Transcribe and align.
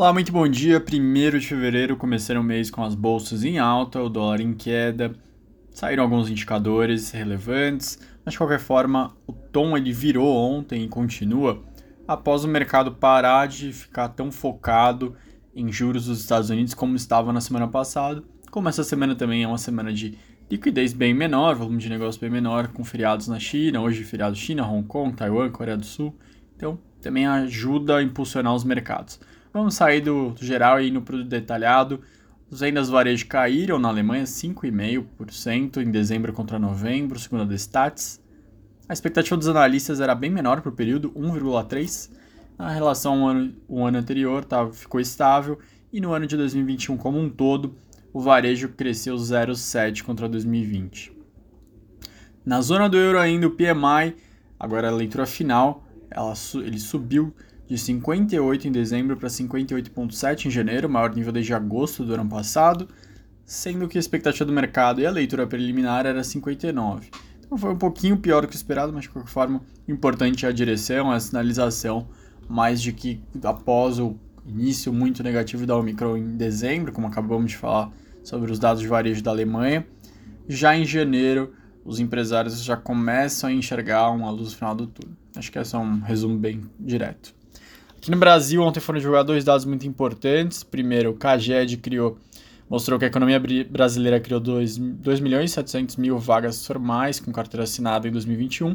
Olá, 0.00 0.14
muito 0.14 0.32
bom 0.32 0.48
dia. 0.48 0.82
1 0.82 1.38
de 1.38 1.46
fevereiro, 1.46 1.94
comecei 1.94 2.34
o 2.34 2.42
mês 2.42 2.70
com 2.70 2.82
as 2.82 2.94
bolsas 2.94 3.44
em 3.44 3.58
alta, 3.58 4.00
o 4.00 4.08
dólar 4.08 4.40
em 4.40 4.54
queda. 4.54 5.14
Saíram 5.72 6.04
alguns 6.04 6.30
indicadores 6.30 7.10
relevantes, 7.10 7.98
mas 8.24 8.32
de 8.32 8.38
qualquer 8.38 8.60
forma, 8.60 9.14
o 9.26 9.34
tom 9.34 9.76
ele 9.76 9.92
virou 9.92 10.34
ontem 10.34 10.84
e 10.84 10.88
continua 10.88 11.62
após 12.08 12.44
o 12.44 12.48
mercado 12.48 12.92
parar 12.92 13.46
de 13.46 13.74
ficar 13.74 14.08
tão 14.08 14.32
focado 14.32 15.14
em 15.54 15.70
juros 15.70 16.06
dos 16.06 16.20
Estados 16.20 16.48
Unidos 16.48 16.72
como 16.72 16.96
estava 16.96 17.30
na 17.30 17.42
semana 17.42 17.68
passada. 17.68 18.22
Como 18.50 18.70
essa 18.70 18.82
semana 18.82 19.14
também 19.14 19.42
é 19.42 19.46
uma 19.46 19.58
semana 19.58 19.92
de 19.92 20.16
liquidez 20.50 20.94
bem 20.94 21.12
menor, 21.12 21.56
volume 21.56 21.76
de 21.76 21.90
negócio 21.90 22.18
bem 22.18 22.30
menor, 22.30 22.68
com 22.68 22.82
feriados 22.82 23.28
na 23.28 23.38
China, 23.38 23.82
hoje 23.82 24.02
feriado 24.02 24.34
China, 24.34 24.66
Hong 24.66 24.88
Kong, 24.88 25.14
Taiwan, 25.14 25.50
Coreia 25.50 25.76
do 25.76 25.84
Sul. 25.84 26.16
Então, 26.56 26.78
também 27.02 27.26
ajuda 27.26 27.98
a 27.98 28.02
impulsionar 28.02 28.54
os 28.54 28.64
mercados. 28.64 29.20
Vamos 29.52 29.74
sair 29.74 30.00
do, 30.00 30.32
geral 30.40 30.80
e 30.80 30.92
no 30.92 31.02
produto 31.02 31.28
detalhado. 31.28 32.00
Os 32.48 32.60
vendas 32.60 32.88
varejo 32.88 33.26
caíram 33.26 33.80
na 33.80 33.88
Alemanha 33.88 34.22
5,5% 34.22 35.78
em 35.78 35.90
dezembro 35.90 36.32
contra 36.32 36.56
novembro, 36.56 37.18
segundo 37.18 37.42
a 37.42 37.46
Destats. 37.46 38.22
A 38.88 38.92
expectativa 38.92 39.36
dos 39.36 39.48
analistas 39.48 40.00
era 40.00 40.14
bem 40.14 40.30
menor 40.30 40.60
para 40.60 40.68
o 40.68 40.74
período, 40.74 41.10
1,3%. 41.10 42.10
Na 42.56 42.68
relação 42.70 43.22
ao 43.22 43.28
ano, 43.28 43.54
o 43.66 43.84
ano 43.84 43.98
anterior 43.98 44.44
tá, 44.44 44.70
ficou 44.70 45.00
estável 45.00 45.58
e 45.92 46.00
no 46.00 46.12
ano 46.12 46.26
de 46.26 46.36
2021 46.36 46.96
como 46.96 47.18
um 47.18 47.28
todo, 47.28 47.74
o 48.12 48.20
varejo 48.20 48.68
cresceu 48.68 49.16
0,7 49.16 50.02
contra 50.02 50.28
2020. 50.28 51.10
Na 52.44 52.60
zona 52.60 52.88
do 52.88 52.96
euro 52.96 53.18
ainda 53.18 53.46
o 53.46 53.50
PMI, 53.50 54.14
agora 54.58 54.88
a 54.88 54.92
leitura 54.92 55.26
final, 55.26 55.84
ela, 56.10 56.34
ele 56.56 56.78
subiu 56.78 57.34
de 57.70 57.78
58 57.78 58.66
em 58.66 58.72
dezembro 58.72 59.16
para 59.16 59.28
58,7 59.28 60.46
em 60.46 60.50
janeiro, 60.50 60.90
maior 60.90 61.14
nível 61.14 61.32
desde 61.32 61.54
agosto 61.54 62.04
do 62.04 62.14
ano 62.14 62.28
passado, 62.28 62.88
sendo 63.46 63.86
que 63.86 63.96
a 63.96 64.00
expectativa 64.00 64.44
do 64.44 64.52
mercado 64.52 65.00
e 65.00 65.06
a 65.06 65.10
leitura 65.10 65.46
preliminar 65.46 66.04
era 66.04 66.24
59. 66.24 67.10
Então 67.38 67.56
foi 67.56 67.70
um 67.72 67.78
pouquinho 67.78 68.16
pior 68.16 68.42
do 68.42 68.48
que 68.48 68.56
esperado, 68.56 68.92
mas 68.92 69.02
de 69.02 69.10
qualquer 69.10 69.30
forma, 69.30 69.60
importante 69.86 70.44
a 70.44 70.50
direção, 70.50 71.12
a 71.12 71.20
sinalização, 71.20 72.08
mais 72.48 72.82
de 72.82 72.92
que 72.92 73.22
após 73.44 74.00
o 74.00 74.16
início 74.44 74.92
muito 74.92 75.22
negativo 75.22 75.64
da 75.64 75.76
Omicron 75.76 76.16
em 76.16 76.36
dezembro, 76.36 76.90
como 76.90 77.06
acabamos 77.06 77.52
de 77.52 77.56
falar 77.56 77.92
sobre 78.24 78.50
os 78.50 78.58
dados 78.58 78.82
de 78.82 78.88
varejo 78.88 79.22
da 79.22 79.30
Alemanha, 79.30 79.86
já 80.48 80.76
em 80.76 80.84
janeiro 80.84 81.54
os 81.84 82.00
empresários 82.00 82.64
já 82.64 82.76
começam 82.76 83.48
a 83.48 83.52
enxergar 83.52 84.10
uma 84.10 84.28
luz 84.28 84.50
no 84.50 84.56
final 84.56 84.74
do 84.74 84.88
túnel. 84.88 85.16
Acho 85.36 85.52
que 85.52 85.58
esse 85.60 85.76
é 85.76 85.78
um 85.78 86.00
resumo 86.00 86.36
bem 86.36 86.62
direto. 86.80 87.38
Aqui 88.00 88.10
no 88.10 88.16
Brasil, 88.16 88.62
ontem 88.62 88.80
foram 88.80 88.98
divulgados 88.98 89.26
dois 89.26 89.44
dados 89.44 89.66
muito 89.66 89.86
importantes. 89.86 90.62
Primeiro, 90.62 91.10
o 91.10 91.14
CAGED 91.14 91.76
criou, 91.76 92.16
mostrou 92.66 92.98
que 92.98 93.04
a 93.04 93.08
economia 93.08 93.38
brasileira 93.68 94.18
criou 94.18 94.40
2, 94.40 94.78
2 94.78 95.20
milhões 95.20 95.50
e 95.50 95.52
700 95.52 95.96
mil 95.96 96.18
vagas 96.18 96.66
formais 96.66 97.20
com 97.20 97.30
carteira 97.30 97.64
assinada 97.64 98.08
em 98.08 98.10
2021. 98.10 98.74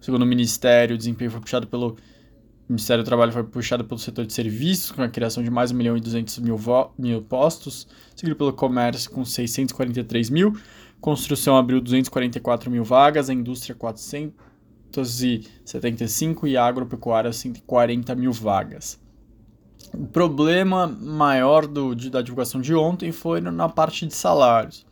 Segundo 0.00 0.22
o 0.22 0.26
Ministério, 0.26 0.94
o 0.94 0.98
desempenho 0.98 1.30
foi 1.30 1.40
puxado 1.42 1.66
pelo 1.66 1.88
o 1.90 2.72
Ministério 2.72 3.04
do 3.04 3.06
Trabalho 3.06 3.32
foi 3.32 3.44
puxado 3.44 3.84
pelo 3.84 3.98
setor 3.98 4.24
de 4.24 4.32
serviços, 4.32 4.92
com 4.92 5.02
a 5.02 5.08
criação 5.08 5.42
de 5.42 5.50
mais 5.50 5.70
1 5.70 5.74
milhão 5.74 5.96
e 5.96 6.00
200 6.00 6.38
mil, 6.38 6.58
mil 6.98 7.20
postos, 7.22 7.86
seguido 8.16 8.36
pelo 8.36 8.52
comércio, 8.54 9.10
com 9.10 9.26
643 9.26 10.30
mil, 10.30 10.54
construção 11.02 11.56
abriu 11.56 11.82
244 11.82 12.70
mil 12.70 12.84
vagas, 12.84 13.28
a 13.28 13.34
indústria 13.34 13.74
400 13.74 14.34
275 14.92 16.46
e 16.46 16.56
agropecuária 16.56 17.32
140 17.32 18.14
mil 18.14 18.32
vagas. 18.32 18.98
O 19.94 20.06
problema 20.06 20.86
maior 20.86 21.66
do, 21.66 21.94
da 22.10 22.20
divulgação 22.20 22.60
de 22.60 22.74
ontem 22.74 23.12
foi 23.12 23.40
na 23.40 23.68
parte 23.68 24.06
de 24.06 24.14
salários. 24.14 24.86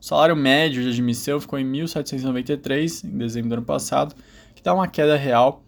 O 0.00 0.04
salário 0.04 0.34
médio 0.34 0.82
de 0.82 0.88
admissão 0.88 1.40
ficou 1.40 1.58
em 1.58 1.64
1.793 1.64 3.04
em 3.04 3.16
dezembro 3.18 3.50
do 3.50 3.54
ano 3.54 3.62
passado, 3.64 4.14
que 4.54 4.62
dá 4.62 4.74
uma 4.74 4.88
queda 4.88 5.16
real 5.16 5.64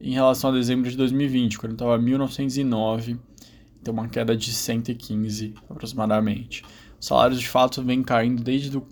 em 0.00 0.12
relação 0.12 0.50
a 0.50 0.52
dezembro 0.52 0.90
de 0.90 0.96
2020, 0.96 1.58
quando 1.58 1.72
estava 1.72 1.98
1.909, 1.98 3.18
então 3.80 3.94
uma 3.94 4.08
queda 4.08 4.36
de 4.36 4.52
115 4.52 5.54
aproximadamente. 5.70 6.62
Os 7.00 7.06
salários 7.06 7.40
de 7.40 7.48
fato 7.48 7.82
vêm 7.82 8.02
caindo 8.02 8.42
desde 8.42 8.70
do, 8.70 8.86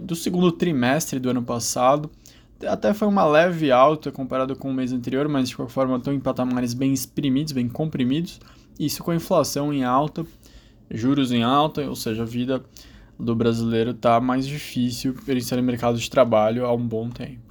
do 0.00 0.14
segundo 0.14 0.52
trimestre 0.52 1.18
do 1.18 1.30
ano 1.30 1.42
passado, 1.42 2.10
até 2.66 2.92
foi 2.92 3.08
uma 3.08 3.24
leve 3.24 3.70
alta 3.70 4.12
comparado 4.12 4.54
com 4.54 4.70
o 4.70 4.74
mês 4.74 4.92
anterior, 4.92 5.28
mas 5.28 5.48
de 5.48 5.56
qualquer 5.56 5.72
forma 5.72 5.96
estão 5.96 6.12
em 6.12 6.20
patamares 6.20 6.74
bem 6.74 6.92
exprimidos, 6.92 7.52
bem 7.52 7.68
comprimidos. 7.68 8.40
Isso 8.78 9.02
com 9.02 9.10
a 9.10 9.14
inflação 9.14 9.72
em 9.72 9.84
alta, 9.84 10.26
juros 10.90 11.32
em 11.32 11.42
alta, 11.42 11.82
ou 11.82 11.96
seja, 11.96 12.22
a 12.22 12.26
vida 12.26 12.62
do 13.18 13.34
brasileiro 13.34 13.90
está 13.90 14.20
mais 14.20 14.46
difícil 14.46 15.14
para 15.14 15.32
iniciar 15.32 15.56
no 15.56 15.62
mercado 15.62 15.98
de 15.98 16.08
trabalho 16.10 16.64
há 16.64 16.72
um 16.72 16.86
bom 16.86 17.08
tempo. 17.10 17.50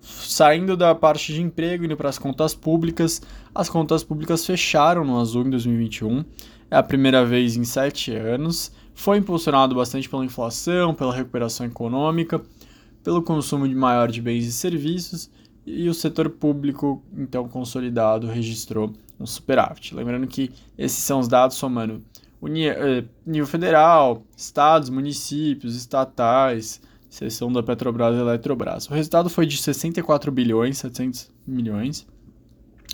Saindo 0.00 0.76
da 0.76 0.94
parte 0.94 1.32
de 1.32 1.42
emprego, 1.42 1.84
indo 1.84 1.96
para 1.96 2.08
as 2.08 2.18
contas 2.18 2.54
públicas, 2.54 3.20
as 3.54 3.68
contas 3.68 4.02
públicas 4.02 4.46
fecharam 4.46 5.04
no 5.04 5.18
azul 5.20 5.46
em 5.46 5.50
2021. 5.50 6.24
É 6.70 6.76
a 6.76 6.82
primeira 6.82 7.24
vez 7.24 7.56
em 7.56 7.64
sete 7.64 8.12
anos. 8.14 8.72
Foi 8.94 9.18
impulsionado 9.18 9.74
bastante 9.74 10.08
pela 10.08 10.24
inflação, 10.24 10.94
pela 10.94 11.14
recuperação 11.14 11.66
econômica 11.66 12.40
pelo 13.02 13.22
consumo 13.22 13.68
de 13.68 13.74
maior 13.74 14.10
de 14.10 14.20
bens 14.20 14.46
e 14.46 14.52
serviços, 14.52 15.30
e 15.66 15.88
o 15.88 15.94
setor 15.94 16.30
público, 16.30 17.02
então 17.16 17.48
consolidado, 17.48 18.26
registrou 18.26 18.92
um 19.18 19.26
superávit. 19.26 19.94
Lembrando 19.94 20.26
que 20.26 20.50
esses 20.76 20.98
são 20.98 21.20
os 21.20 21.28
dados 21.28 21.56
somando 21.56 22.02
eh, 22.42 23.04
nível 23.26 23.46
federal, 23.46 24.24
estados, 24.36 24.88
municípios, 24.88 25.76
estatais, 25.76 26.80
seção 27.08 27.52
da 27.52 27.62
Petrobras 27.62 28.16
e 28.16 28.20
Eletrobras. 28.20 28.88
O 28.88 28.94
resultado 28.94 29.28
foi 29.28 29.46
de 29.46 29.58
64 29.58 30.32
bilhões 30.32 30.78
700 30.78 31.30
milhões. 31.46 32.06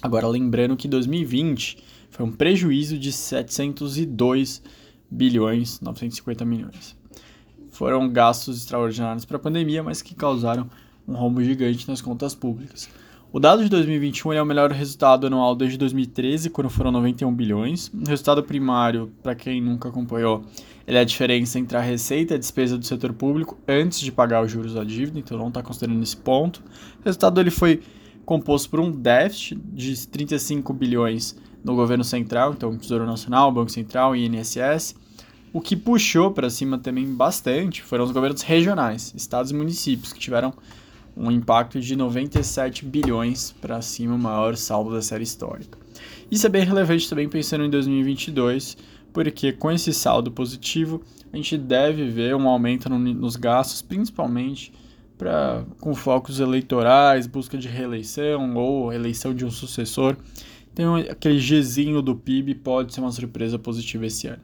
Agora 0.03 0.27
lembrando 0.27 0.77
que 0.77 0.89
2020 0.89 1.78
foi 2.11 2.27
um 2.27 2.33
prejuízo 2.33 2.99
de 2.99 3.12
702 3.12 4.62
bilhões 5.09 5.81
950 5.81 6.45
milhões 6.45 6.97
foram 7.76 8.09
gastos 8.09 8.59
extraordinários 8.59 9.25
para 9.25 9.37
a 9.37 9.41
pandemia, 9.41 9.82
mas 9.82 10.03
que 10.03 10.14
causaram 10.14 10.69
um 11.06 11.14
rombo 11.14 11.42
gigante 11.42 11.88
nas 11.88 12.00
contas 12.00 12.34
públicas. 12.34 12.88
O 13.32 13.38
dado 13.38 13.62
de 13.62 13.69
2021 13.69 14.32
é 14.32 14.42
o 14.42 14.47
melhor 14.47 14.70
resultado 14.70 15.26
anual 15.26 15.54
desde 15.54 15.76
2013, 15.76 16.48
quando 16.48 16.70
foram 16.70 16.91
91 16.91 17.34
bilhões. 17.34 17.88
O 17.88 18.09
resultado 18.09 18.42
primário, 18.42 19.12
para 19.22 19.34
quem 19.34 19.60
nunca 19.60 19.88
acompanhou, 19.88 20.44
ele 20.86 20.97
é 20.97 21.00
a 21.00 21.04
diferença 21.04 21.59
entre 21.59 21.76
a 21.76 21.81
receita 21.81 22.32
e 22.32 22.36
a 22.36 22.38
despesa 22.38 22.78
do 22.78 22.86
setor 22.86 23.12
público 23.12 23.59
antes 23.69 24.00
de 24.00 24.10
pagar 24.10 24.42
os 24.42 24.50
juros 24.50 24.75
da 24.75 24.84
dívida, 24.84 25.19
então 25.19 25.36
não 25.36 25.48
está 25.48 25.62
considerando 25.62 26.03
esse 26.03 26.16
ponto. 26.16 26.62
O 27.00 27.04
resultado 27.04 27.41
ele 27.41 27.50
foi 27.50 27.82
composto 28.25 28.70
por 28.70 28.81
um 28.81 28.91
déficit 28.91 29.60
de 29.72 30.09
35 30.09 30.72
bilhões 30.72 31.36
no 31.62 31.75
governo 31.75 32.04
central, 32.04 32.53
então 32.53 32.76
Tesouro 32.78 33.04
Nacional, 33.04 33.53
Banco 33.53 33.70
Central 33.70 34.16
e 34.16 34.25
INSS, 34.25 34.94
o 35.53 35.61
que 35.61 35.77
puxou 35.77 36.31
para 36.31 36.51
cima 36.51 36.79
também 36.79 37.07
bastante 37.07 37.83
foram 37.83 38.05
os 38.05 38.11
governos 38.11 38.43
regionais, 38.43 39.12
estados 39.17 39.51
e 39.51 39.55
municípios, 39.55 40.12
que 40.12 40.19
tiveram 40.19 40.53
um 41.17 41.31
impacto 41.31 41.81
de 41.81 41.97
97 41.97 42.84
bilhões 42.84 43.53
para 43.61 43.81
cima, 43.81 44.15
o 44.15 44.19
maior 44.19 44.57
saldo 44.57 44.93
da 44.93 45.01
série 45.01 45.25
histórica. 45.25 45.79
Isso 46.31 46.47
é 46.47 46.51
bem 46.51 46.65
relevante 46.65 47.09
também 47.09 47.29
pensando 47.29 47.65
em 47.65 47.71
2022, 47.71 48.77
porque 49.12 49.53
com 49.53 49.71
esse 49.71 49.95
saldo 49.95 50.31
positivo, 50.31 51.01
a 51.33 51.37
gente 51.37 51.57
deve 51.57 52.07
ver 52.07 52.37
um 52.37 52.47
aumento 52.47 52.91
no, 52.91 52.99
nos 52.99 53.37
gastos, 53.37 53.81
principalmente 53.81 54.73
pra, 55.17 55.65
com 55.81 55.95
focos 55.95 56.39
eleitorais, 56.41 57.27
busca 57.27 57.57
de 57.57 57.69
reeleição 57.69 58.55
ou 58.55 58.93
eleição 58.93 59.34
de 59.34 59.45
um 59.45 59.51
sucessor. 59.51 60.17
Então, 60.73 60.97
aquele 60.97 61.39
Gzinho 61.39 62.03
do 62.03 62.15
PIB 62.15 62.57
pode 62.57 62.93
ser 62.93 63.01
uma 63.01 63.11
surpresa 63.11 63.59
positiva 63.59 64.04
esse 64.04 64.27
ano. 64.27 64.42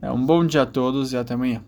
É 0.00 0.10
um 0.12 0.24
bom 0.24 0.46
dia 0.46 0.62
a 0.62 0.66
todos 0.66 1.12
e 1.12 1.16
até 1.16 1.34
amanhã. 1.34 1.62